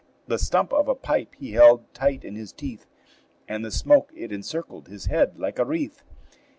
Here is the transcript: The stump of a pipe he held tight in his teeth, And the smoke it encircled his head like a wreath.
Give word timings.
The 0.25 0.39
stump 0.39 0.73
of 0.73 0.87
a 0.87 0.95
pipe 0.95 1.35
he 1.35 1.51
held 1.51 1.93
tight 1.93 2.25
in 2.25 2.35
his 2.35 2.51
teeth, 2.51 2.87
And 3.47 3.63
the 3.63 3.69
smoke 3.69 4.11
it 4.15 4.31
encircled 4.31 4.87
his 4.87 5.05
head 5.05 5.37
like 5.37 5.59
a 5.59 5.65
wreath. 5.65 6.01